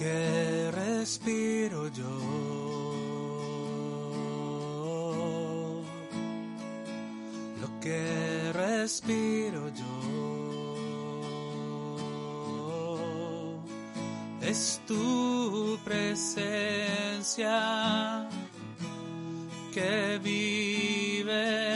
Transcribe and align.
que 0.00 0.70
respiro 0.72 1.88
yo. 1.88 2.14
Lo 7.60 7.68
que 7.82 8.50
respiro 8.54 9.68
yo. 9.80 9.94
Es 14.40 14.80
tu 14.86 15.78
presencia 15.84 17.58
que 19.74 20.18
vive 20.22 21.69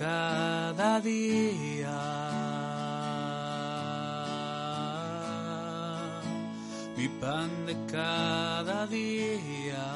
cada 0.00 0.98
día. 1.00 2.00
Mi 6.96 7.06
pan 7.20 7.50
de 7.66 7.76
cada 7.92 8.86
día. 8.86 9.86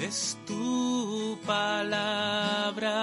Es 0.00 0.36
tu 0.46 1.38
palabra 1.46 2.96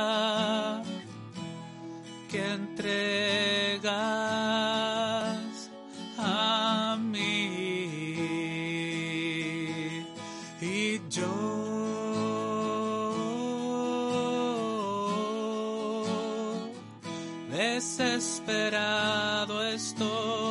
desesperado 18.16 19.62
estoy 19.62 20.45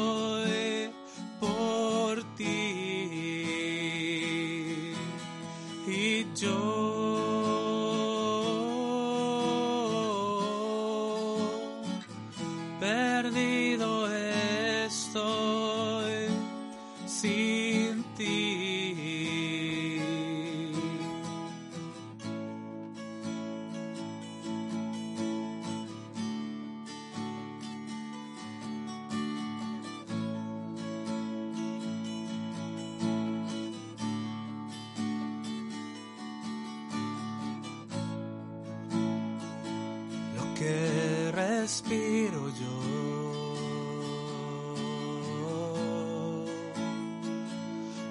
respiro 41.65 42.51
yo. 42.61 42.77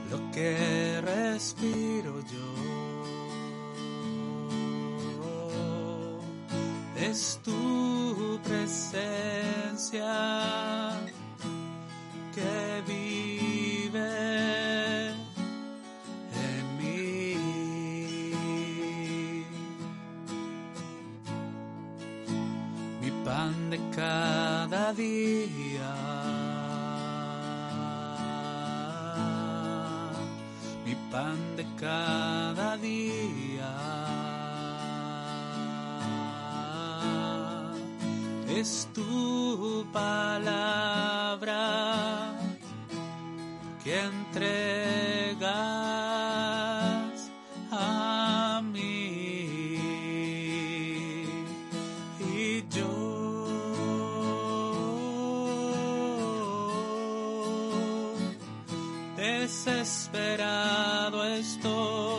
Lo 0.10 0.32
que 0.32 1.00
respiro 1.02 2.14
yo. 2.34 2.48
Es 6.98 7.40
tu 7.44 7.73
Mi 30.86 30.96
pan 31.12 31.56
de 31.56 31.66
cada 31.80 32.78
día. 32.78 33.74
Es 38.48 38.88
tu 38.94 39.84
palabra 39.92 41.64
que 43.84 44.00
entregas 44.00 45.23
desesperado 59.66 61.24
estoy 61.24 62.13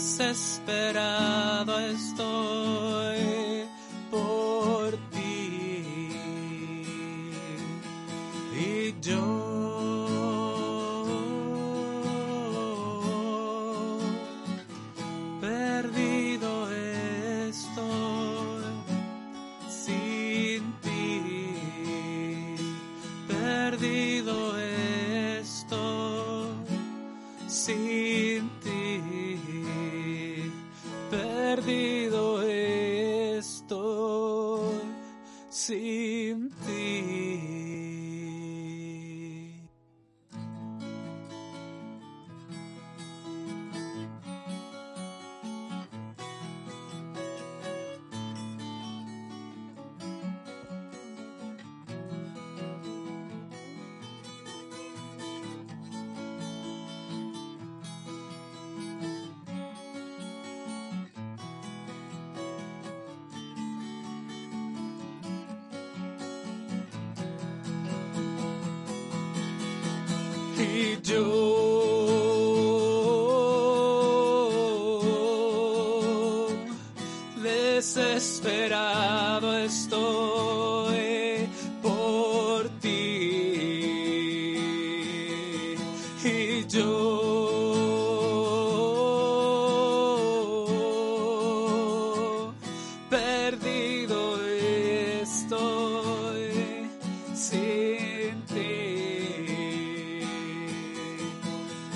desesperado 0.00 1.78
estoy 1.78 3.18
por 4.10 4.96
ti. 5.10 6.10
Y 8.58 8.94
yo 9.02 9.26
perdido 15.40 16.70
estoy 17.50 18.64
sin 19.68 20.62
ti. 20.80 21.20
Perdido 23.28 24.09
sin 35.50 36.48
ti 36.64 37.59
y 70.80 70.98
yo. 71.02 71.60
Desesperado 77.42 79.58
estoy 79.58 80.29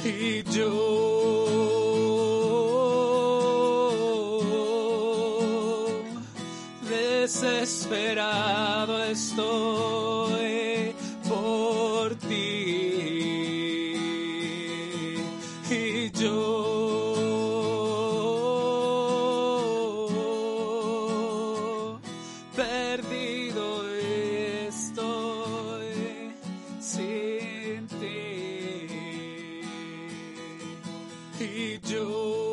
yo. 0.05 0.71
Desesperado 7.27 9.05
estoy 9.05 10.95
por 11.27 12.15
ti 12.17 12.84
yo 32.05 32.45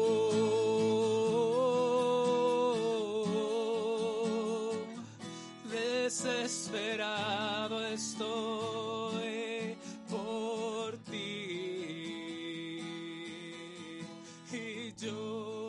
desesperado 5.69 7.86
estoy 7.88 9.75
por 10.09 10.98
ti. 11.09 12.80
Y 14.53 14.94
yo 14.98 15.61